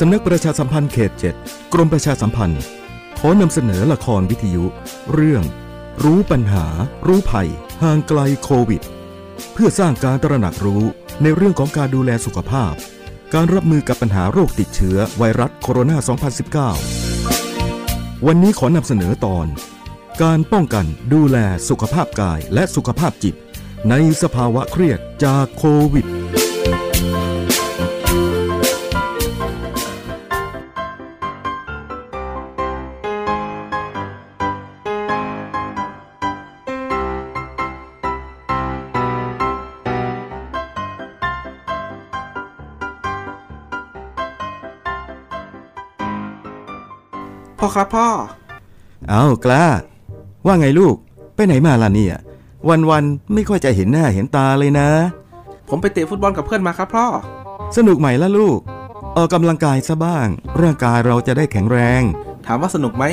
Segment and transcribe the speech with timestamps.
[0.00, 2.62] สำนักประชาสัมพันธ์เขต 7 กรมประชาสัมพันธ์
[3.18, 4.64] ขอนำเสนอละครวิทยุ
[5.12, 5.42] เรื่อง
[6.04, 6.66] รู้ปัญหา
[7.06, 7.48] รู้ภัย
[7.82, 8.82] ห่างไกลโควิด
[9.52, 10.82] เพื่อสร้างการตระหนักรู้
[11.22, 12.72] ในเรื่องของการดูแลสุขภาพ
[13.34, 15.96] การรับมือกับปัญหาโรคติดเชื้อไวรัสโคโรนา
[17.36, 19.46] 2019 วันนี้ขอนำเสนอตอน
[20.22, 21.36] การป้องกันดูแล
[21.68, 23.34] สุขภาพกายและสุขภาพจิต
[23.90, 25.64] ในสภาวะเครียดจากโค
[25.94, 26.06] วิด
[47.64, 48.08] พ่อครับพ่อ
[49.08, 49.66] เอากล้า
[50.46, 50.96] ว่าไงลูก
[51.34, 52.16] ไปไหนมาล่ะเนี่ย
[52.90, 54.88] วันๆไม่ค่อยจะเห็นหน้าเห็นตาเลยนะ
[55.68, 57.06] ผมไปเตะฟุตบอลกับเพื่อนมาครับพ่อ
[57.76, 58.58] สนุกไหมล่ะลูก
[59.16, 60.26] ออกกำลังกายซะบ้าง
[60.60, 62.02] ร่างกายเราจะได้แข็งแรง
[62.46, 63.04] ถามว่าสนุกไหม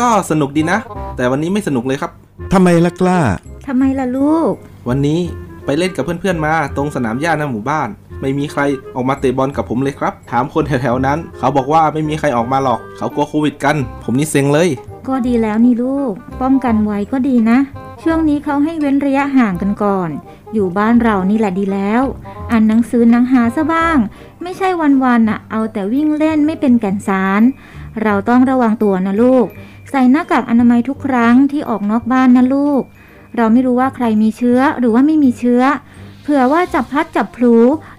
[0.00, 0.78] ก็สนุกดีนะ
[1.16, 2.10] แต่วันนี้ไม่สนุกเลยครับ
[2.52, 3.20] ทำไมล่ะกล้า
[3.66, 4.52] ทำไมล่ะลูก
[4.88, 5.20] วันนี้
[5.64, 7.88] ไปเล่นกับเพื่อนๆมา ตรงสนามหญ้าหน้าหมู่บ้าน
[8.20, 8.62] ไม่มีใคร
[8.94, 14.68] ออกมาเตะบอลกับผมเลยครับ ถามคนแถวๆนั้น เขาบอกว่าไม่มีใครออกมาหรอก เขากลัวโควิดกัน ผมนี่เซ็งเลย
[15.08, 17.58] ก็ดีแล้วนี่ลูก ป้องกันไว้ก็ดีนะ
[18.02, 20.10] ช่วงนี้เขาให้เว้นระยะห่างกันก่อน
[20.52, 22.02] อยู่บ้านเรานี่แหละดีแล้ว
[22.50, 23.98] อ่านหนังสือหนังหาซะบ้าง
[24.42, 27.42] ไม่ใช่วันๆน่ะ เอาแต่วิ่งเล่นไม่เป็นแก่นสาร
[28.02, 29.46] เราต้องระวังตัวนะลูก
[29.90, 32.82] ใส่หน้ากากอนามัยทุกครั้งที่ออกนอกบ้านนะลูก
[33.36, 35.62] เราไม่รู้ว่าใครมีเชื้อหรือว่าไม่มีเชื้อ
[36.28, 37.54] เผื่อว่าจับพลัดจับพลู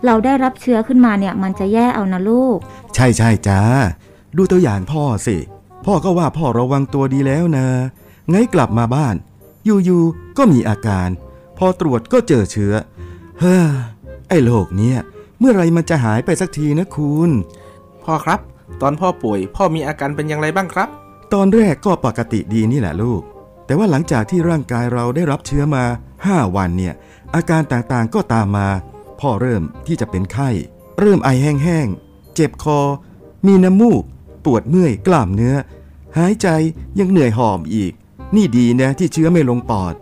[0.06, 2.58] เราได้รับเชื้อขึ้นมาเนี่ย มันจะแย่เอานะลูก
[2.94, 3.62] ใช่ใช่จ้า
[4.38, 5.38] ดูตัวอย่างพ่อสิ
[5.86, 7.68] พ่อก็ว่าพ่อระวังตัวดีแล้วนะ
[8.30, 9.16] ไงกลับมาบ้าน
[9.66, 11.10] อยู่ๆก็มีอาการ
[11.58, 12.74] พอตรวจก็เจอเชื้อ
[13.40, 13.68] เฮ้อ
[14.30, 14.98] ไอ้โรคเนี้ย
[15.40, 17.30] เมื่อไรมันจะหายไปสักทีนะคุณ
[18.04, 18.40] พ่อครับ
[18.82, 20.90] ตอนพ่อป่วย พ่อมีอาการเป็นอย่างไรบ้างครับ
[21.34, 23.22] ตอนแรกก็ปกติดีนี่แหละลูก
[23.66, 25.84] แต่ว่าหลังจากที่ร่างกายเราได้รับเชื้อมา
[26.20, 26.94] 5 วันเนี่ย
[27.36, 28.68] อาการต่างๆก็ตามมา
[29.20, 30.50] พ่อเริ่มที่จะเป็นไข้
[31.00, 32.80] เริ่มไอแห้งๆ เจ็บคอ
[33.48, 34.04] มีน้ำมูก
[34.46, 35.56] ปวดเมื่อยกล้ามเนื้อ
[36.18, 36.48] หายใจ
[37.00, 37.94] ยังเหนื่อยหอบอีก
[38.36, 39.94] นี่ดีนะที่เชื้อไม่ลงปอด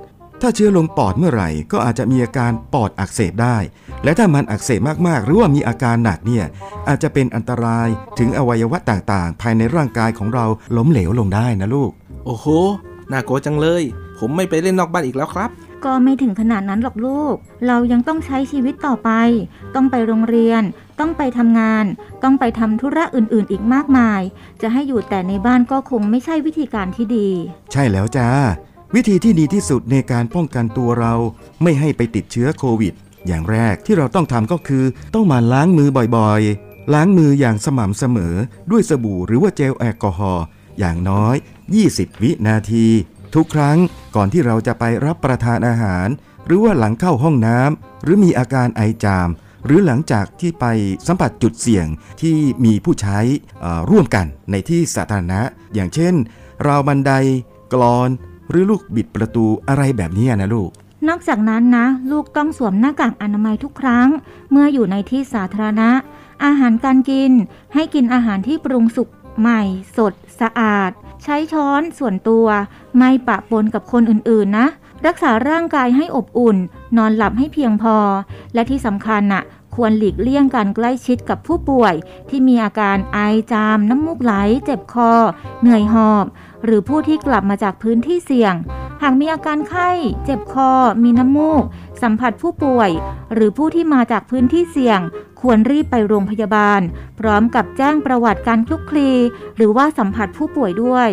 [0.41, 3.57] ถ้าเชื้อลงปอดเมื่อไหร่ ก็อาจจะมีอาการปอดอักเสบได้
[4.03, 6.45] และถ้ามันอักเสบมากๆ หรือว่ามีอาการหนักเนี่ย
[6.87, 7.87] อาจจะเป็นอันตราย
[8.19, 10.45] ถึงอวัยวะต่างๆ ภายในร่างกายของเรา
[10.77, 11.91] ล้มเหลวลงได้นะลูก
[12.25, 12.45] โอ้โห
[13.11, 13.83] น่ากลัวจังเลย
[14.19, 15.49] ผมไม่ไปเล่นนอกบ้านอีกแล้วครับ
[15.85, 17.35] ก็ไม่ถึงขนาดนั้นหรอกลูก
[17.67, 19.09] เรายังต้องใช้ชีวิตต่อไป
[19.75, 20.63] ต้องไปโรงเรียน
[20.99, 21.85] ต้องไปทำงาน
[22.23, 24.21] ต้องไปทำธุระอื่นๆ อีกมากมาย
[24.61, 27.29] จะให้อยู่แต่ในบ้านก็คงไม่ใช่วิธีการที่ดี
[27.71, 28.29] ใช่แล้วจ้า
[28.95, 31.13] วิธีที่ดีที่สุดในการป้องกันตัวเรา
[31.63, 32.93] ไม่ให้ไปติดเชื้อโควิด
[33.27, 38.35] อย่างแรกที่เราต้องทำก็คือ ต้องมาล้างมือบ่อยๆ ล้างมืออย่างสม่ำเสมอ
[38.71, 40.45] ด้วยสบู่หรือว่าเจลแอลกอฮอล์
[40.79, 41.35] อย่างน้อย
[41.79, 42.87] 20 วินาที
[43.35, 43.77] ทุกครั้ง
[44.15, 46.07] ก่อนที่เราจะไปรับประทานอาหาร
[46.45, 49.29] หรือว่าหลังเข้าห้องน้ำหรือมีอาการไอจาม
[49.65, 50.65] หรือหลังจากที่ไป
[51.07, 51.87] สัมผัสจุดเสี่ยง
[52.21, 52.35] ที่
[52.65, 53.19] มีผู้ใช้
[53.89, 55.41] ร่วมกันในที่สาธารณะ
[55.73, 56.13] อย่างเช่น
[56.67, 57.11] ราวบันได
[57.73, 58.09] กรอน
[58.49, 60.69] หรือลูกบิดประตูอะไรแบบนี้นะลูก
[61.07, 64.07] นอกจากนั้นนะ ลูกต้องสวมหน้ากากอนามัยทุกครั้ง
[64.51, 65.89] เมื่ออยู่ในที่สาธารณะ
[66.45, 67.31] อาหารการกิน
[67.73, 69.09] ให้กินอาหารที่ปรุงสุก
[69.39, 69.61] ใหม่
[69.97, 70.91] สด สะอาด
[71.23, 72.47] ใช้ช้อนส่วนตัว
[72.97, 74.67] ไม่ปะปนกับคนอื่นๆนะ
[75.05, 76.57] รักษาร่างกายให้อบอุ่น
[76.97, 77.97] นอนหลับให้เพียงพอ
[78.53, 79.43] และที่สำคัญน่ะ
[79.75, 81.93] ควรหลีกเลี่ยงการใกล้ชิดกับผู้ป่วย
[82.29, 83.19] ที่มีอาการไอ
[83.51, 84.33] จามน้ำมูกไหล
[84.65, 85.11] เจ็บคอ
[85.61, 86.25] เหนื่อยหอบ
[86.65, 88.53] หรือผู้ที่กลับมาจากพื้นที่เสี่ยง
[89.01, 89.89] หากมีอาการไข้
[90.25, 90.71] เจ็บคอ
[91.03, 91.63] มีน้ำมูก
[92.01, 92.89] สัมผัสผู้ป่วย
[93.33, 94.99] หรือผู้ที่มาจากพื้นที่เสี่ยง
[95.41, 96.81] ควรรีบไปโรงพยาบาล
[97.19, 99.11] พร้อมกับแจ้งประวัติการคลุกคลี
[99.55, 101.09] หรือว่าสัมผัสผู้ป่วยด้วย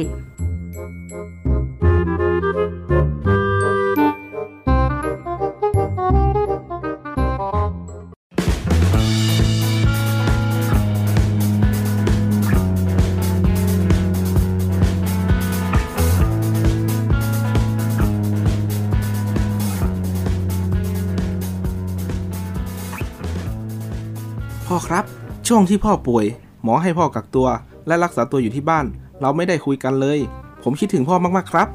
[24.87, 25.05] ครับ
[25.49, 26.27] ช่วงที่พ่อป่วย
[26.63, 27.49] หมอให้พ่อกักตัว
[27.87, 28.87] และรักษาตัวอยู่ที่บ้าน
[29.21, 30.19] เราไม่ได้คุยกันเลย
[30.63, 31.69] ผมคิดถึงพ่อมากๆครับ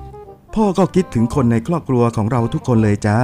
[0.55, 3.19] พ่อก็คิดถึงคนในครอบครัวของเราทุกคนเลยจ้า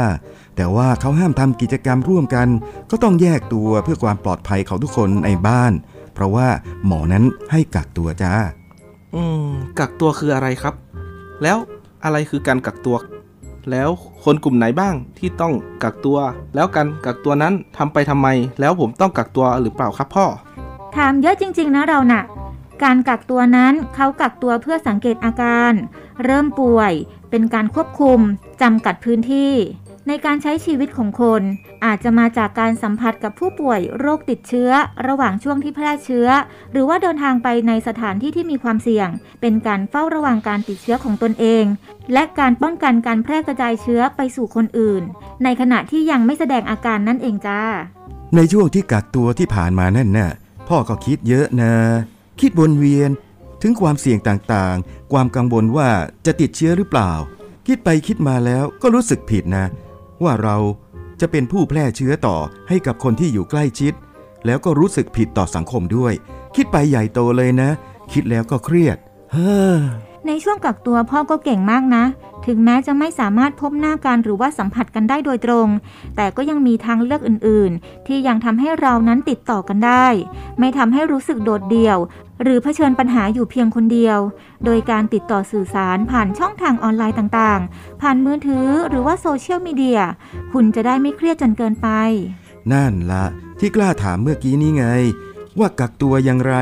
[0.55, 2.47] แต่ว่าเขาห้ามทำกิจกรรมร่วมกัน
[2.91, 5.73] ก็ต้องแยกตัวเพื่อความปลอดภัยของทุกคนในบ้าน
[6.13, 6.47] เพราะว่า
[6.85, 8.33] หมอนั้นให้กักตัวจ้า
[9.15, 9.47] อืม
[9.79, 10.75] กักตัวคืออะไรครับ
[11.43, 11.57] แล้ว
[12.03, 12.95] อะไรคือการกักตัว
[13.71, 13.89] แล้ว
[14.23, 16.17] คนกลุ่มไหนบ้างที่ต้องกักตัว
[16.55, 18.27] แล้วกันกักตัวนั้นทำไปทำไม
[18.59, 20.25] แล้วผมต้องกักตัวหรือเปล่าครับพ่อ
[20.95, 22.23] ถามเยอะจริง ๆ นะเราน่ะ
[22.83, 25.73] การกักตัวนั้นเขากักตัวเพื่อสังเกตอาการ
[26.23, 26.93] เริ่มป่วย
[27.29, 28.19] เป็นการควบคุม
[28.61, 29.53] จำกัดพื้นที่
[30.07, 31.41] ในการใช้ชีวิตของคน
[31.85, 34.71] อาจจะมาจากการสัมผัสกับผู้ป่วยโรคติดเชื้อ
[35.07, 36.27] ระหว่างช่วงที่แพร่เชื้อ
[36.71, 39.09] หรือว่าเดินทางไปในสถานที่ที่มีความเสี่ยง
[39.41, 41.63] เป็นการเฝ้าระวังการติดเชื้อของตนเอง
[42.13, 45.03] และการป้องกันการแพร่กระจายเชื้อไปสู่คนอื่น
[45.43, 47.61] ในขณะที่ยังไม่แสดงอาการนั่นเองจ้า
[48.35, 50.31] ในช่วงที่กักตัวที่ผ่านมานั่นน่ะ
[50.67, 51.73] พ่อก็คิดเยอะนะ
[52.39, 53.09] คิดวนเวียน
[53.61, 55.89] ถึงความเสี่ยงต่างๆ ความกังวลว่า
[56.25, 57.11] จะติดเชื้อหรือเปล่า
[57.67, 59.65] คิดไปคิดมาแล้วก็รู้สึกผิดนะ
[60.25, 60.57] ว่าเรา
[61.21, 62.37] จะเป็นผู้แพร่เชื้อต่อ
[62.69, 63.93] ให้กับคนที่อยู่ใกล้ชิด
[64.45, 66.13] แล้วก็รู้สึกผิดต่อสังคมด้วย
[66.55, 67.69] คิดไปใหญ่โตเลยนะ
[68.11, 68.97] คิดแล้วก็เครียด
[69.31, 69.77] เฮ้อ
[70.27, 72.03] ในช่วงกักตัวพ่อก็เก่งมากนะ
[72.45, 75.67] ถึงแม้จะไม่สามารถพบหน้ากันหรือว่าสัมผัสกันได้โดยตรง
[76.15, 80.07] แต่ก็ยังมีทางเลือกอื่นๆ ที่ยังทำให้เรานั้นติดต่อกันได้
[80.59, 81.97] ไม่ทำให้รู้สึกโดดเดี่ยว
[82.43, 84.19] หรือเผชิญปัญหาอยู่เพียงคนเดียว
[84.65, 89.99] โดยการติดต่อสื่อสารผ่านช่องทางออนไลน์ต่างๆ ผ่านมือถือหรือว่าโซเชียลมีเดีย
[90.53, 91.87] คุณจะได้ไม่เครียดจนเกินไป
[92.71, 93.25] นั่นละ
[93.59, 94.85] ที่กล้าถามเมื่อกี้นี้ไง
[95.59, 96.53] ว่ากักตัวอย่างไร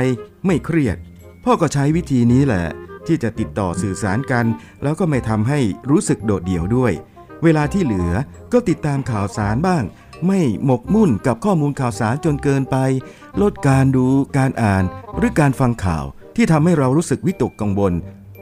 [0.46, 0.98] ไม่เครียด
[1.44, 2.66] พ่อก็ใช้วิธีนี้แหละ
[3.08, 4.46] ที่จะติดต่อสื่อสารกัน
[4.84, 5.60] แล้วก็ไม่ทำให้
[5.90, 6.94] รู้สึกโดดเดี่ยวด้วย
[7.44, 8.12] เวลาที่เหลือ
[8.54, 9.84] ก็ติดตามข่าวสารบ้าง
[10.28, 12.78] ไม่หมกมุ่นกับข้อมูลข่าวสารจนเกินไป
[13.42, 14.06] ลดการดู
[14.38, 14.84] การอ่าน
[15.18, 16.06] หรือการฟังข่าว
[16.36, 17.94] ที่ทำให้เรารู้สึกวิตกกังวล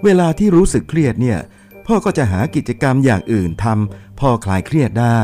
[0.03, 1.39] เวลาที่รู้สึกเครียดเนี่ย
[1.87, 5.19] พ่อก็จะหากิจกรรมอย่างอื่นทำพอคลายเครียดได้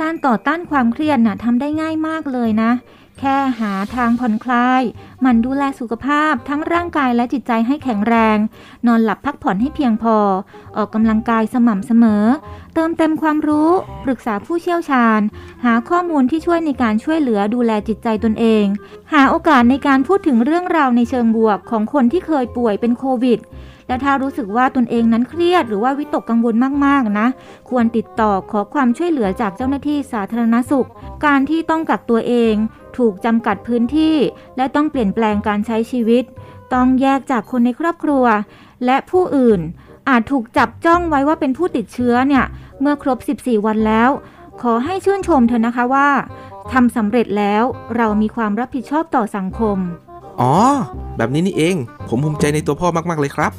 [0.00, 2.70] การต่อต้านความเครียดน่ะทำได้ง่ายมากเลยนะ
[3.20, 4.82] แค่หาทางผ่อนคลาย
[5.24, 8.38] มันดูแลสุขภาพทั้งร่างกายและจิตใจให้แข็งแรง
[8.86, 10.16] นอนหลับพักผ่อนให้เพียงพอ
[10.76, 12.24] ออกกำลังกายสม่ำเสมอ
[12.74, 13.70] เติมเต็มความรู้
[14.04, 15.20] ปรึกษาผู้เชี่ยวชาญ
[15.64, 18.64] หาข้อมูลที่ช่วยในการช่วยเหลือดูแลจิตใจตนเอง
[19.12, 23.38] หาโอกาสในการพูดถึงเรื่องราวในเชิงบวกของคนที่เคยป่วยเป็นโควิด
[23.90, 26.54] และถ้ารู้สึกว่าตนเองนั้นเครียดหรือว่าวิตกกังวล
[26.84, 27.28] มากๆนะ
[27.70, 30.88] ควรติดต่อขอความช่วยเหลือจากเจ้าหน้าที่สาธารณสุข
[31.26, 32.54] การที่ต้องกักตัวเอง
[32.98, 34.16] ถูกจำกัดพื้นที่
[34.56, 36.24] และต้องเปลี่ยนแปลงการใช้ชีวิต
[36.74, 38.24] ต้องแยกจากคนในครอบครัว
[38.84, 39.60] และผู้อื่น
[40.08, 42.44] อาจถูกจับจ้องไว้ว่าเป็นผู้ติดเชื้อเนี่ย
[42.80, 44.10] เมื่อครบ 14 วันแล้ว
[44.62, 46.08] ขอให้ชื่นชมเธอนะคะว่า
[46.72, 47.64] ทำสำเร็จแล้ว
[47.96, 49.78] เรามีความรับผิดชอบต่อสังคม
[50.40, 50.54] อ๋อ
[51.16, 51.76] แบบนี้นี่เอง
[52.08, 53.52] ผมภูมิใจในตัวพ่อมาก ๆ เลยครับ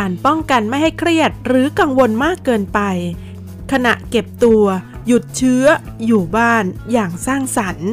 [0.00, 2.80] การป้องกันไม่ให้เครียดหรือกังวลมากเกินไป
[3.72, 4.64] ขณะเก็บตัว
[5.06, 5.64] หยุดเชื้อ
[6.06, 7.90] อยู่บ้านอย่างสร้างสรรค์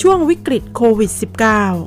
[0.00, 1.10] ช่วงวิกฤตโควิด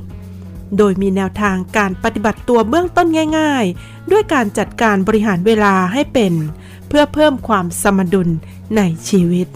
[0.00, 3.08] -19 โดยมีแนวทางการปฏิบัติตัวเบื้องต้น
[3.38, 6.32] ง่าย ๆ ด้วยการจัดการบริหารเวลาให้เป็น
[6.88, 8.28] เพื่อเพิ่มความสมดุล
[8.76, 9.48] ในชีวิต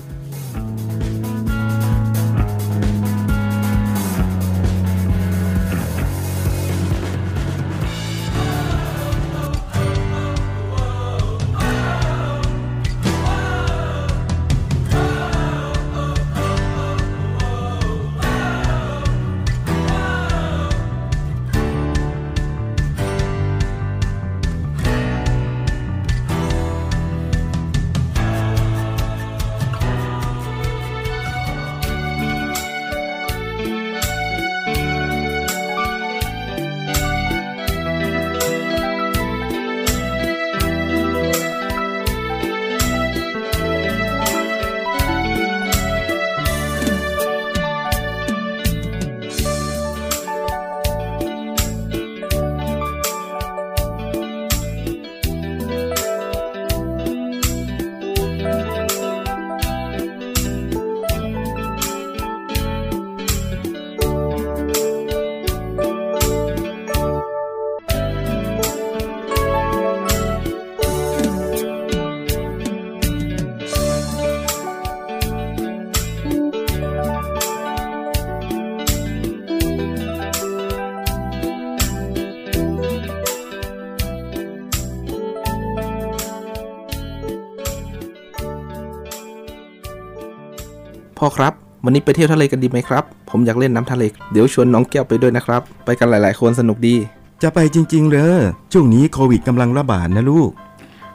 [91.37, 91.53] ครับ
[91.85, 96.97] วันนี้ไปเที่ยวทะเลกันดีไหมครับ ผมอยากเล่นน้ำทะเล เดี๋ยวชวนน้องแก้วไปด้วยนะครับ ไปกันหลาย ๆ คนสนุกดี
[97.43, 98.39] จะไปจริง ๆเหรอ
[98.73, 100.51] ช่วงนี้โควิดกำลังระบาดนะลูก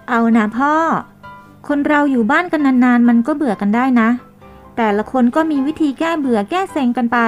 [0.10, 0.74] เอานะพ่อ
[1.68, 4.10] คนเราอยู่บ้านกันนาน ๆ มันก็เบื่อกันได้นะ
[4.78, 7.20] แต่ละคนก็มีวิธีแก้เบื่อแก้เซ็งกันไป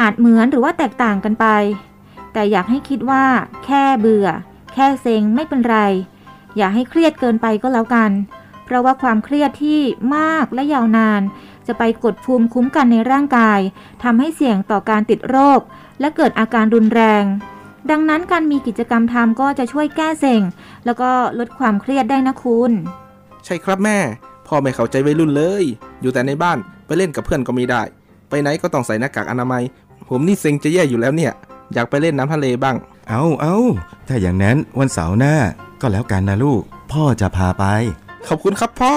[0.00, 1.46] อาจเหมือนหรือว่าแตกต่างกันไป
[2.32, 3.24] แต่อยากให้คิดว่า
[3.64, 4.26] แค่เบื่อ
[4.74, 5.78] แค่เซ็งไม่เป็นไร
[6.56, 8.10] อย่าให้เครียดเกินไปก็แล้วกัน
[8.64, 9.80] เพราะว่าความเครียดที่
[10.16, 11.22] มากและยาวนาน
[11.66, 13.60] จะไปกดภูมิคุ้มกันในร่างกาย
[14.02, 15.60] ทำให้เสี่ยงต่อการติดโรค
[16.00, 17.24] และเกิดอาการรุนแรง
[17.90, 20.40] ดังนั้นการมีกิจกรรมทำก็จะช่วยแก้เซ็ง
[20.84, 22.72] แล้วก็ลดความเครียดได้นะคุณ
[23.44, 23.98] ใช่ครับแม่
[24.46, 25.64] พ่อไม่เข้าใจวัยรุ่นเลย
[26.00, 27.82] อยู่แต่ในบ้านไปเล่นกับเพื่อนก็ไม่ได้
[28.28, 29.62] ไปไหนก็ต้องใส่หน้ากากอนามัย
[30.08, 31.32] ผมนี่เซ็งจะแย่อยู่แล้วเนี่ย
[31.74, 32.76] อยากไปเล่นน้ำทะเลบ้าง
[33.08, 33.56] เอาเอา
[34.08, 35.34] ถ้าอย่างนั้นวันเสาร์หน้า
[35.80, 37.64] ก็แล้วกันนะลูก พ่อจะพาไป
[38.28, 38.94] ขอบคุณครับพ่อ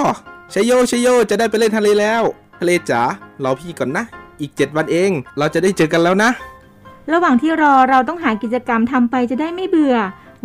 [0.54, 2.22] ชัยโยชัยโยจะได้ไปเล่นทะเลแล้ว
[2.58, 3.02] ทะเลจ๋า
[3.40, 4.04] เรอพี่ก่อนนะ
[4.40, 6.30] อีก 7 วันเอง เราจะได้เจอกันแล้วนะ
[7.12, 9.96] ระหว่างที่รอเราต้องหากิจกรรมทำไปจะได้ไม่เบื่อ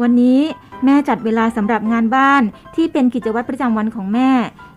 [0.02, 0.42] วันนี้
[0.86, 2.44] แม่จัดเวลาสำหรับงานบ้าน
[2.76, 4.32] ที่เป็นกิจวัตรประจำวันของแม่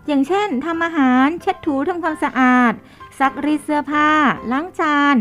[0.07, 2.73] อย่างเช่นทำอาหารเช็ดถูทำความสะอาด
[3.19, 4.09] ซักรีดเสื้อผ้า
[4.51, 5.15] ล้างจาน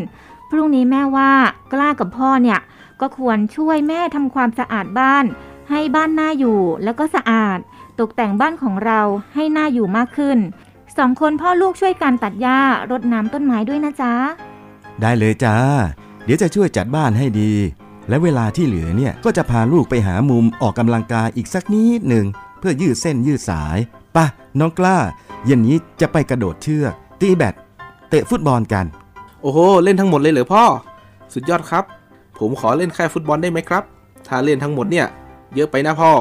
[0.50, 1.32] พรุ่งนี้แม่ว่า
[1.73, 2.61] กล้ากับพ่อเนี่ย
[3.00, 5.25] ก็ควรช่วยแม่ทำความสะอาดบ้าน
[5.70, 7.58] ให้บ้านน่าอยู่แล้วก็สะอาด
[7.99, 9.00] ตกแต่งบ้านของเรา
[9.35, 10.38] ให้น่าอยู่มากขึ้น
[10.98, 12.58] สองคนพ่อลูกช่วยกันตัดหญ้า
[12.90, 14.14] รดน้ำต้นไม้ด้วยนะจ๊ะ
[15.00, 15.56] ได้เลยจ้า
[16.24, 17.52] เดี๋ยวจะช่วยจัดบ้านให้ดี
[18.08, 22.26] และเวลาที่เหลือเนี่ยก็จะพาลูกไปหามุมออกกำลังกายอีกสักนิดหนึ่ง
[22.58, 23.78] เพื่อยืดเส้นยืดสาย
[24.16, 24.26] ปะ
[24.60, 24.96] น้องกล้า
[25.44, 27.54] เย็นนี้จะไปกระโดดเชือก ตีแบด
[28.08, 28.86] เตะฟุตบอลกัน
[29.42, 30.64] โอ้โห เล่นทั้งหมดเลยเหรอพ่อ
[31.32, 31.84] สุดยอดครับ
[32.38, 33.82] ผมขอเล่นแค่ฟุตบอลได้ไหมครับ
[34.26, 35.06] ถ้าเล่นทั้งหมดเนี่ย
[35.54, 36.12] เยอะไปนะพ่อ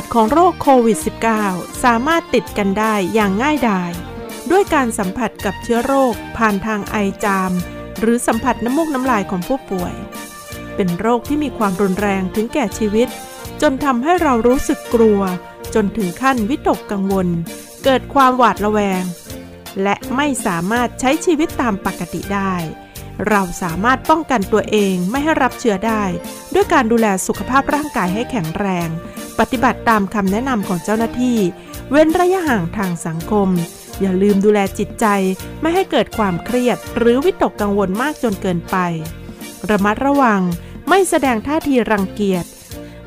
[0.00, 0.98] บาดของโรคโควิด
[1.40, 3.90] -19 สามารถติดกันได้อย่างง่ายดาย
[4.50, 7.52] ด้วยการสัมผัสกับเชื้อโรคผ่านทางไอจาม
[8.00, 9.94] หรือสัมผัสน้ำมูกน้ำลายของผู้ป่วย
[10.74, 13.08] เป็นโรคที่มีความรุนแรงถึงแก่ชีวิต
[13.62, 15.20] จนทำให้เรารู้สึกกลัว
[15.74, 17.28] จนถึงขั้นวิตกกังวล
[17.84, 19.02] เกิดความหวาดระแวง
[19.82, 22.54] และไม่สามารถใช้ชีวิตตามปกติได้
[23.28, 26.02] เราสามารถป้องกันตัวเองไม่ให้รับเชื้อได้
[26.54, 28.88] ด้วยการดูแลสุขภาพร่างกายให้แข็งแรง
[29.40, 31.38] ปฏิบัติตามคำแนะนำของเจ้าหน้าที่
[31.90, 33.48] เว้นระยะห่างทางสังคม
[34.00, 35.06] อย่าลืมดูแลจิตใจ
[35.60, 38.76] ไม่ให้เกิดความเครียด หรือวิตกกังวลมากจนเกินไป
[39.70, 40.40] ระมัดระวัง
[40.88, 42.44] ไม่แสดงท่าทีรังเกียจ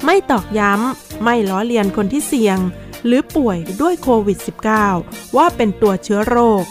[0.06, 2.58] ไม่ตอกย้ำ ไม่ล้อเลียนคนที่เสี่ยง
[3.06, 4.38] หรือป่วยด้วยโควิด
[4.88, 6.64] -19 ว่าเป็นตัวเชื้อโรค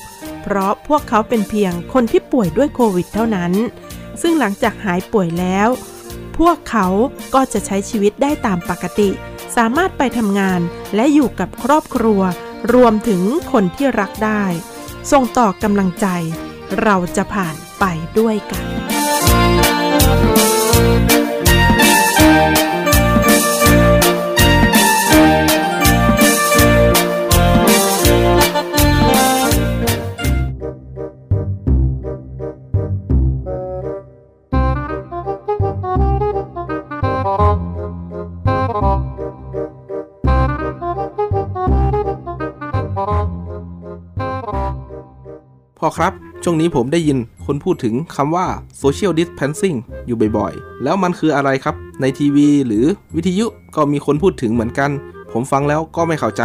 [0.42, 3.52] เพราะพวกเขาเป็นเพียงคนที่ป่วยด้วยโควิดเท่านั้น
[4.23, 5.69] ซึ่งหลังจากหายป่วยแล้ว
[6.38, 6.87] พวกเขา
[7.35, 9.11] ก็จะใช้ชีวิตได้ตามปกติ
[9.56, 10.61] สามารถไปทำงาน
[10.94, 12.21] และอยู่กับครอบครัว
[12.75, 14.44] รวมถึงคนที่รักได้
[15.12, 16.06] ส่งต่อกำลังใจ
[16.82, 17.85] เราจะผ่านไป
[18.18, 18.64] ด้วยกัน
[46.44, 48.46] ช่วงนี้ผมได้ยินคนพูดถึงคำว่า
[48.82, 52.84] social distancing อยู่บ่อยๆ แล้วมันคืออะไรครับ ในทีวีหรือ
[53.16, 53.46] วิทยุ
[53.76, 54.90] ก็มีคนพูดถึงเหมือนกัน
[55.32, 56.42] ผมฟังแล้วก็ไม่เข้าใจ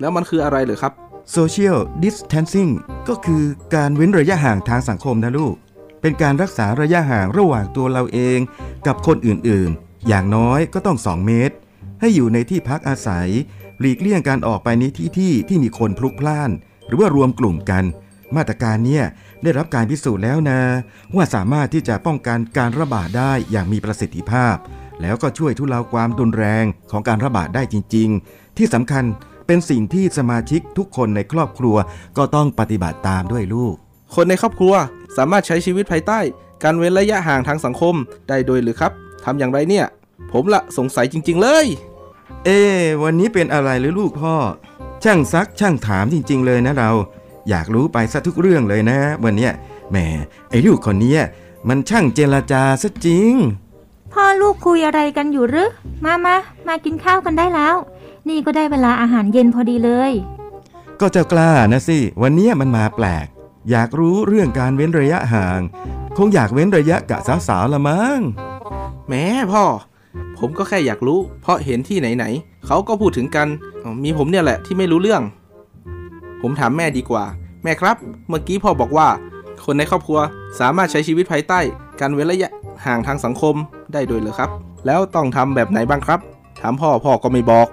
[0.00, 0.92] แล้วมันคืออะไรเหรือครับ
[1.36, 2.72] Social Distancing
[3.08, 3.42] ก็คือ
[3.74, 5.54] การเว้นระยะห่างทางสังคมนะลูก
[6.00, 8.38] เป็นการรักษาระยะห่างระหว่างตัวเราเอง
[8.86, 11.54] กับคนอื่นๆ อย่างน้อยก็ต้อง 2 เมตร
[12.00, 13.28] ให้อยู่ในที่พักอาศัย
[13.80, 16.50] หลีกเลี่ยงการออกไปในที่ที่ที่มีคนพลุกพล่าน
[16.86, 17.84] หรือว่ารวมกลุ่มกัน
[18.36, 19.04] มาตรการเนี่ย
[19.42, 20.60] ได้รับการพิสูจน์แล้วนะ
[21.14, 24.56] ว่าสามารถที่จะป้องกันการระบาดได้อย่างมีประสิทธิภาพ
[25.02, 29.04] แล้วก็ช่วยทุเลาความรุนแรงของการระบาดได้จริง ๆ ที่สำคัญ
[29.46, 31.76] เป็นสิ่งที่สมาชิกทุกคนในครอบครัว
[32.16, 33.74] ก็ต้องปฏิบัติตามด้วยลูก
[34.14, 34.74] คนในครอบครัว
[35.16, 36.20] สามารถใช้ชีวิตภายใต้
[36.62, 37.94] การเว้นระยะห่างทางสังคม
[38.28, 38.92] ได้โดยหรือครับ
[39.24, 39.86] ทำอย่างไรเนี่ย
[40.32, 41.66] ผมละสงสัยจริง ๆ เลย
[42.44, 44.34] เอ๊ะวันนี้เป็นอะไรหรือลูกพ่อ
[45.04, 46.90] ช่างซักช่างถามจริง ๆ เลยนะเรา
[47.48, 49.52] อยากรู้ไปซะทุกเรื่องเลยนะ วันเนี้ย
[49.90, 49.96] แหม
[50.50, 51.20] ไอ้ลูกคนเนี้ย
[51.68, 53.32] มันช่างเจรจาซะจริง
[54.12, 55.70] พ่อลูกคุยอะไรกันอยู่หรือ
[56.04, 56.36] มามา
[56.68, 57.76] มากินข้าวกันได้แล้ว
[58.28, 60.12] นี่ก็ได้เวลาอาหารเย็นพอดีเลย
[61.00, 63.26] ก็เจ้ากล้านะสิ วันเนี้ยมันมาแปลก
[63.70, 65.60] อยากรู้เรื่องการเว้นระยะห่าง
[66.16, 67.18] คงอยากเว้นระยะกะ
[67.48, 68.20] สาวๆละมั้ง
[69.06, 69.64] แหม่พ่อ
[70.38, 73.48] ผมก็แค่อยากรู้ เพราะเห็นที่ไหนๆเขาก็พูดถึงกัน
[73.82, 75.22] อ๋อมีผมเนี่ยแหละที่ไม่รู้เรื่อง
[76.42, 77.24] ผมถามแม่ดีกว่า
[77.62, 77.96] แม่ครับ
[78.28, 79.08] เมื่อกี้พ่อบอกว่า
[79.64, 80.18] คนในครอบครัว
[80.60, 81.60] สามารถใช้ชีวิตภายใต้
[82.00, 82.50] การเว้นระยะ
[82.84, 83.54] ห่างทางสังคม
[83.92, 84.50] ได้โดยเหรือครับ
[84.86, 86.20] แล้วต้องทำแบบไหนบ้างครับ
[86.60, 87.66] ถามพ่อพ่อก็ไม่บอก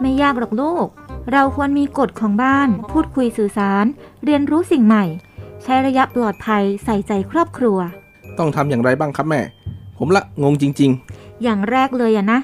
[0.00, 0.86] ไม่ยากหรอกลูก
[1.32, 3.84] เราควรมีกฎของบ้าน พูดคุยสื่อสาร
[4.24, 5.04] เรียนรู้สิ่งใหม่
[5.62, 7.78] ใช้ระยะปลอดภัยใส่ใจครอบครัว
[8.38, 9.40] ต้องทำอย่างไรบ้างครับแม่
[9.98, 10.90] ผมละงงจริง
[11.42, 12.40] อย่างแรกเลยอะนะ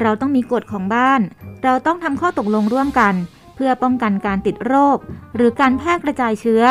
[0.00, 1.20] เราต้องมีกฎของบ้าน
[1.64, 3.14] เราต้องทำข้อตกลงร่วมกัน
[3.54, 4.98] เพื่อป้องกันการติดโรค
[5.34, 6.62] หรือการแพร่กระจายเชื้อ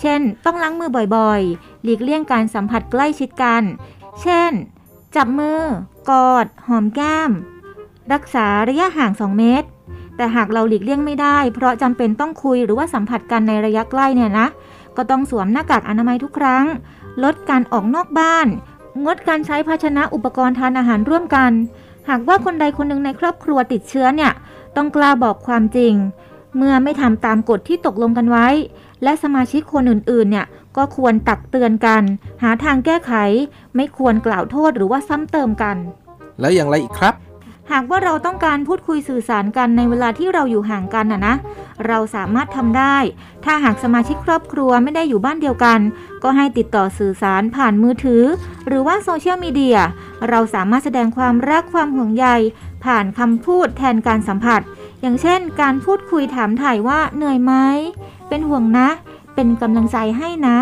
[0.00, 3.62] เช่น ต้องล้างมือบ่อยๆ หลีกเลี่ยงการสัมผัสใกล้ชิดกัน
[4.22, 4.52] เช่น
[5.16, 5.60] จับมือ
[6.10, 7.30] กอด หอมแก้ม
[8.12, 9.68] รักษาระยะห่าง 2 เมตร
[10.16, 14.46] แต่หากเราหลีกเลี่ยงไม่ได้ เพราะจำเป็นต้องคุยหรือว่าสัมผัสกันในระยะใกล้เนี่ยนะ
[14.96, 16.64] ก็ต้องสวมหน้ากากอนามัยทุกครั้ง
[17.24, 18.46] ลดการออกนอกบ้าน
[19.04, 21.52] งดการใช้ภาชนะอุปกรณ์ทานอาหารร่วมกัน
[22.08, 24.32] หากว่าคนใดคนหนึ่งในครอบครัวติดเชื้อเนี่ย
[24.76, 25.94] ต้องกล้าบอกความจริง
[26.56, 28.48] เมื่อไม่ทำตามกฎที่ตกลงกันไว้
[29.02, 32.02] และสมาชิกคนอื่นๆ เนี่ยก็ควรตักเตือนกัน
[32.42, 33.12] หาทางแก้ไข
[33.76, 37.14] ไม่ควรกล่าวโทษหรือว่าซ้ำเติมกันๆแล้วอย่างไรอีกครับ
[37.72, 41.34] หากว่าเราต้องการพูดคุยสื่อสารกันในเวลาที่เราอยู่ห่างกันนะนะ
[41.86, 42.96] เราสามารถทำได้
[43.44, 45.78] ถ้าหากสมาชิกครอบครัวไม่ได้อยู่บ้านเดียวกัน
[46.22, 48.24] ก็ให้ติดต่อสื่อสารผ่านมือถือ
[48.66, 49.78] หรือว่าโซเชียลมีเดีย
[50.28, 52.26] เราสามารถแสดงความรักความห่วงใย
[52.84, 54.60] ผ่านคำพูดแทนการสัมผัส
[55.00, 57.52] อย่างเช่น การพูดคุยถามถ่ายว่าเหนื่อยไหม
[58.28, 58.88] เป็นห่วงนะ
[59.34, 60.58] เป็นกำลังใจให้นะ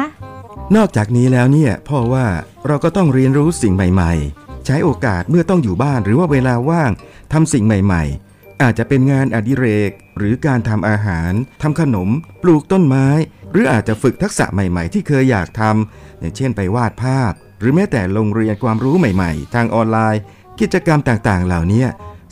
[0.76, 2.26] นอกจากนี้แล้วเนี่ยพ่อว่า
[2.66, 6.90] เราก็ต้องเรียนรู้สิ่งใหม่ๆ ใช้โอกาสเมื่อต้องอยู่บ้านหรือว่าเวลาว่าง
[7.32, 12.08] ทำสิ่งใหม่ๆ อาจจะเป็นงานอดิเรก หรือการทำอาหารทำขนม
[12.42, 13.06] ปลูกต้นไม้
[13.52, 20.22] หรืออาจจะฝึกทักษะใหม่ๆ ที่เคยอยากทำอย่างเช่นไปวาดภาพ หรือแม้แต่ลงเรียนความรู้ใหม่ๆ ทางออนไลน์
[20.60, 21.84] กิจกรรมต่างๆ เหล่านี้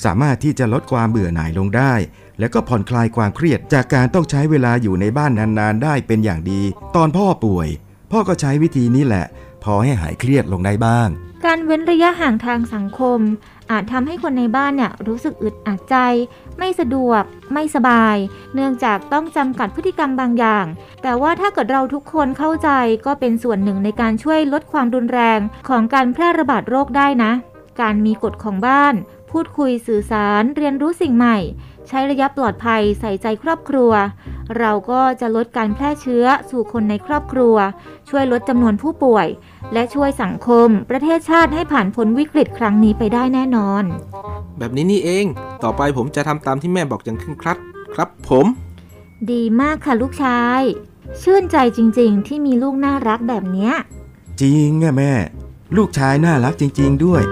[0.04, 1.94] สามารถที่จะลดความเบื่อหน่ายลงได้
[2.38, 6.62] และก็ผ่อนคลายความเครียดจากการต้องใช้เวลาอยู่ในบ้านนานๆ ได้เป็นอย่างดี
[6.96, 7.68] ตอนพ่อป่วย
[8.10, 9.26] พ่อก็ใช้วิธีนี้แหละ
[9.64, 11.08] พอให้หายเครียดลงได้บ้าง
[11.44, 13.20] การเว้นระยะห่างทางสังคม
[13.70, 15.96] อาจทำให้คนในบ้านเนี่ยรู้สึกอึดอัดใจ
[16.58, 17.22] ไม่สะดวก
[17.52, 18.16] ไม่สบาย
[18.54, 20.66] เนื่องจากต้องจำกัดพฤติกรรมบางอย่าง
[21.02, 22.70] แต่ว่าถ้าเกิดเราทุกคนเข้าใจ
[23.06, 27.32] ก็เป็นส่วนหนึ่งในการช่วยลดความรุนแรงของการแพร่ระบาดโรคได้นะ
[27.80, 28.94] การมีกฎของบ้าน
[29.30, 31.38] พูดคุยสื่อสาร เรียนรู้สิ่งใหม่
[31.88, 33.92] ใช้ระยะปลอดภัยใส่ใจครอบครัว
[34.58, 37.56] เราก็จะลดการแพร่เชื้อสู่คนในครอบครัว
[38.08, 39.26] ช่วยลดจำนวนผู้ป่วย
[39.72, 43.84] และช่วยสังคม ประเทศชาติให้ผ่านพ้นวิกฤตครั้งนี้ไปได้แน่นอน
[44.58, 45.26] แบบนี้นี่เอง
[45.64, 47.58] ต่อไปผมจะทำตามที่แม่บอกอย่างเคร่งครัด
[47.94, 48.46] ครับผม
[49.32, 50.60] ดีมากค่ะลูกชาย
[51.22, 53.72] ชื่นใจจริงๆ ที่มีลูกน่ารักแบบเนี้ย
[54.40, 55.12] จริงอะแม่
[55.76, 57.22] ลูกชายน่ารักจริง ๆ ด้วย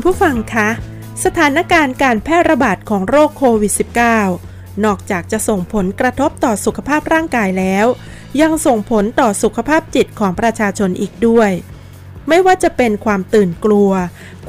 [0.00, 0.68] คุณผู้ฟังคะ
[1.24, 3.72] สถานการณ์การแพร่ระบาดของโรคโควิด
[4.28, 7.86] -19 นอกจากจะส่งผลกระทบต่อสุขภาพร่างกายแล้ว
[8.40, 11.50] ยังส่งผลต่อสุขภาพจิตของประชาชนอีกด้วย
[12.28, 13.90] ไม่ว่าจะเป็นความตื่นกลัว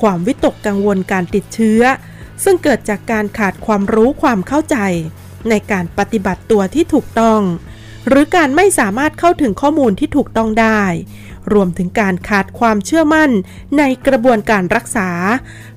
[0.01, 1.81] ความวิตกกังวลการติดเชื้อ
[2.43, 4.77] ซึ่งเกิดจากการขาดความรู้ความเข้าใจ
[5.49, 7.41] ในการปฏิบัติตัวที่ถูกต้อง
[8.07, 10.83] หรือการไม่สามารถเข้าถึงข้อมูลที่ถูกต้องได้
[11.53, 13.31] รวมถึงการขาดความเชื่อมั่น
[13.77, 15.09] ในกระบวนการรักษา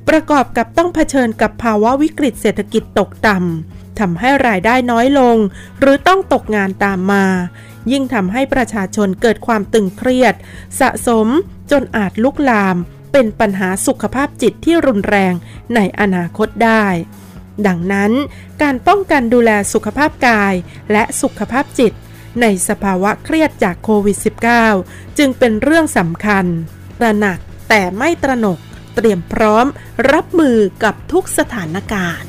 [0.08, 5.36] ประกอบกับต้องเผชิญกับภาวะวิกฤตเศรษฐกิจตกต่ำทำให้รายได้น้อยลง
[5.80, 7.26] หรือต้องตกงานตามมา
[7.92, 10.34] ยิ่งทำให้ประชาชนเกิดความตึงเครียด
[10.80, 11.28] สะสม
[11.70, 12.76] จนอาจลุกลาม
[13.12, 15.34] เป็นปัญหาสุขภาพจิตที่รุนแรง
[15.74, 16.86] ในอนาคตได้
[17.66, 18.12] ดังนั้น
[18.62, 20.54] การป้องกันดูแลสุขภาพกาย
[20.92, 21.92] และสุขภาพจิต
[22.40, 24.18] ในสภาวะเครียดจากโควิด
[24.66, 26.44] -19 จึงเป็นเรื่องสำคัญ
[27.00, 28.58] ตระหนักแต่ไม่ตระหนก
[28.94, 29.66] เตรียมพร้อม
[30.12, 32.28] รับมือกับทุกสถานการณ์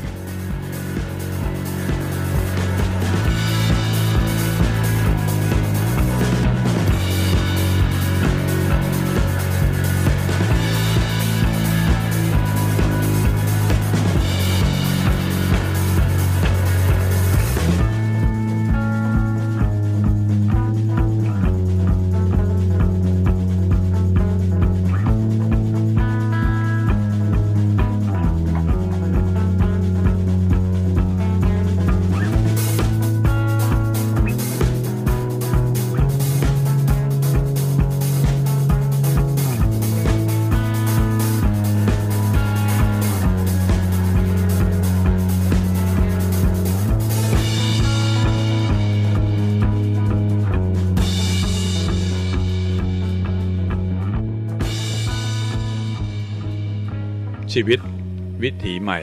[58.46, 59.00] วิถีใหม่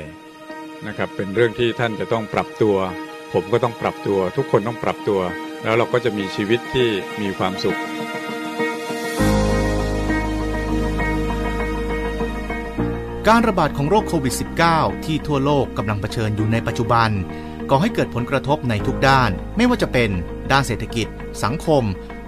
[0.86, 2.76] นะครับเป็นเรื่องที่ท่านจะต้องปรับตัว
[3.32, 5.20] ผมก็ต้องปรับตัว ทุกคนต้องปรับตัว
[5.62, 6.88] แล้วเราก็จะมีชีวิตที่
[7.20, 7.78] มีความสุข
[13.28, 14.34] การระบาดของโรคโควิด
[14.70, 17.10] -19 ที่ทั่วโลกกำลังเผชิญอยู่ในปัจจุบัน
[17.70, 20.10] ก่อให้เกิดผลกระทบในทุกด้าน ไม่ว่าจะเป็น
[20.52, 21.06] ด้านเศรษฐกิจ
[21.44, 21.84] สังคม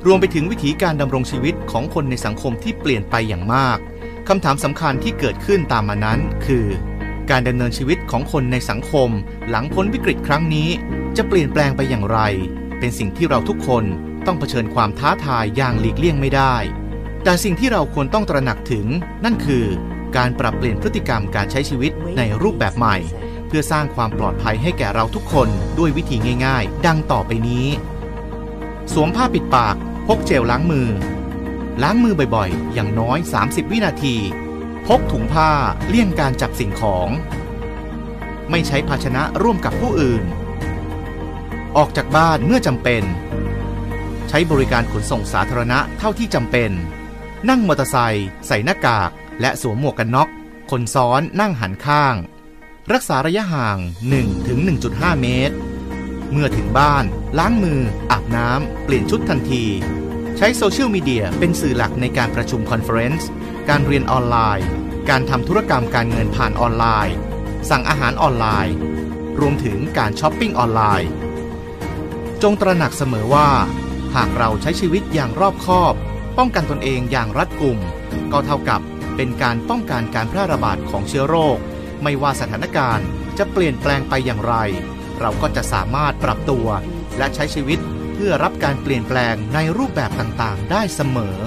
[0.06, 3.78] รวมไปถึงวิถีการดำรงชีวิตของคนในสังคมที่เปลี่ยนไปอย่างมาก
[4.28, 6.66] คำถามสำคัญที่เกิดขึ้นตามมานั้นคือ
[7.30, 9.10] การดำเนินชีวิตของคนในสังคม
[9.48, 10.68] หลังพ้นวิกฤตครั้งนี้
[11.16, 12.18] จะเปลี่ยนแปลงไปอย่างไร
[12.78, 13.84] เป็นสิ่งที่เราทุกคน
[14.26, 16.54] ต้องเผชิญความท้าทายอย่างหลีกเลี่ยงไม่ได้
[17.24, 18.86] แต่สิ่งที่เราควรต้องตระหนักถึง
[19.24, 19.64] นั่นคือ
[20.16, 22.96] การปรับเปลี่ยนพฤติกรรมการใช้ชีวิตในรูปแบบใหม่
[23.46, 27.66] เพื่อสร้างความปลอดภัยให้แก่เราทุกคนด้วยวิธีง่าย ๆ ดังต่อไปนี้
[28.92, 30.88] สวมผ้าปิดปาก พกเจลล้างมือ
[31.82, 34.16] ล้างมือบ่อยๆ อย่างน้อย 30 วินาที
[34.86, 35.50] พกถุงผ้า
[35.88, 37.08] เลี่ยงการจับสิ่งของ
[38.50, 40.24] ไม่ใช้ภาชนะร่วมกับผู้อื่น
[41.76, 43.02] ออกจากบ้านเมื่อจำเป็น
[44.28, 46.70] ใช้บริการขนส่งสาธารณะเท่าที่จำเป็น
[47.48, 50.28] นั่งมอเตอร์ไซค์ใส่หน้ากาก และสวมหมวกกันน็อก
[50.70, 52.14] คนซ้อนนั่งหันข้าง
[52.92, 53.78] รักษาระยะห่าง
[54.50, 55.56] 1-1.5 เมตร
[56.32, 57.04] เมื่อถึงบ้าน
[57.38, 59.64] ล้างมือ อาบน้ำ เปลี่ยนชุดทันที
[60.38, 63.28] ใช้โซเชียลมีเดียเป็นสื่อหลักในการประชุม conference
[63.68, 64.66] การเรียนออนไลน์
[65.10, 67.16] การทำธุรกรรมการเงินผ่านออนไลน์
[67.70, 68.74] สั่งอาหารออนไลน์
[69.40, 71.08] รวมถึงการช้อปปิ้งออนไลน์
[72.42, 73.48] จงตระหนักเสมอว่า
[74.16, 75.94] หากเราใช้ชีวิตอย่างรอบคอบ
[76.38, 77.78] ป้องกันตนเองอย่างรัดกุม
[78.32, 78.80] ก็เท่ากับ
[79.16, 81.58] เป็นการป้องกันการแพร่ระบาดของเชื้อโรค
[82.02, 83.06] ไม่ว่าสถานการณ์
[83.38, 84.54] จะเปลี่ยนแปลงไปอย่างไร
[85.20, 86.66] เราก็จะสามารถปรับตัว
[87.18, 87.78] และใช้ชีวิต
[88.14, 91.38] เพื่อรับการเปลี่ยนแปลงในรูปแบบต่างๆ ได้เสมอ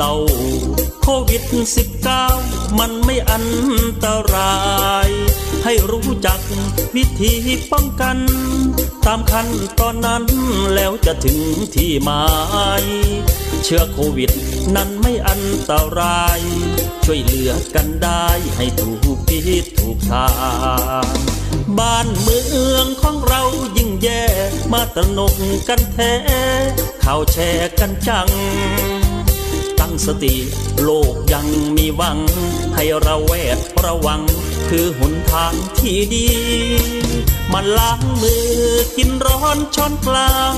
[0.00, 0.14] ำไมเล่า
[1.02, 1.42] โควิด
[2.10, 3.46] 19 มันไม่อัน
[4.04, 4.58] ตรา
[5.06, 5.08] ย
[5.64, 6.40] ให้รู้จัก
[6.96, 7.32] วิธี
[7.72, 8.18] ป้องกัน
[9.06, 9.48] ตามขั้น
[9.80, 10.24] ตอนนั้น
[10.74, 11.38] แล้วจะถึง
[11.74, 12.24] ที่หมา
[12.82, 12.84] ย
[13.64, 14.30] เชื้อโควิด
[14.76, 16.40] นั้นไม่อันตราย
[17.04, 20.28] ช่วยเหลือกันได้ให้ถูกพิษถูกทา
[21.04, 21.06] ง
[21.78, 22.38] บ้านเมื
[22.74, 23.42] องของเรา
[23.76, 24.24] ยิ่งแย่
[24.72, 25.34] มาตระหนก
[25.68, 26.14] กันแท้
[27.04, 28.28] ข่าวแชร์กันจัง
[29.80, 30.34] ตั้งสติ
[30.82, 32.18] โลกยังมีหวัง
[32.74, 34.22] ให้ราแวดระวัง
[34.68, 36.28] คือหนทางที่ดี
[37.52, 38.50] มาล้างมือ
[38.96, 40.54] กินร้อนช้อนกลาง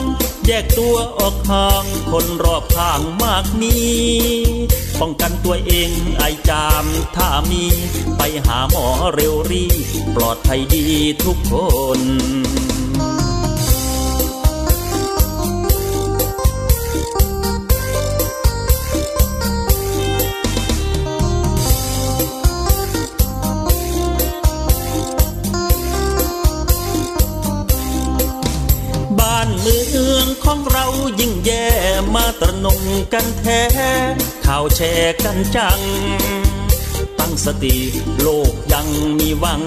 [0.47, 3.77] แยกตัวออกห่างคนรอบข้างมากมี
[5.01, 6.85] ป้องกันตัวเองไอจาม
[7.17, 7.65] ถ้ามี
[8.17, 9.65] ไปหาหมอเร็วรี
[10.17, 10.85] ปลอดภัยดี
[11.25, 11.55] ทุกค
[11.99, 12.01] น
[32.65, 33.63] นงกันแท้
[34.47, 35.81] ข่าวแชร์กันจัง
[37.19, 37.77] ตั้งสติ
[38.21, 38.87] โลกยัง
[39.19, 39.63] มีหวัง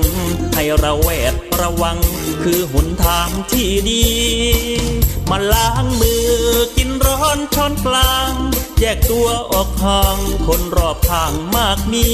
[0.53, 1.97] ให้เราแวดระวัง
[2.43, 4.05] คือหนทางที่ดี
[5.29, 6.27] มาล้างมือ
[6.77, 8.31] กินร้อนช้อนกลาง
[8.79, 12.09] แยกตัวออกห่างคนรอบข้างมากมี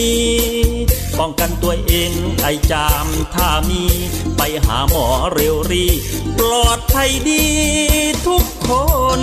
[1.18, 3.84] ป้องกันตัวเองไอจามถ้ามี
[4.38, 5.86] ไปหาหมอเร็วรี
[6.40, 7.46] ปลอดภัยดี
[8.28, 8.70] ทุกค
[9.20, 9.22] น